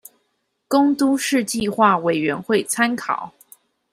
[0.67, 3.33] 供都市計畫委員會參考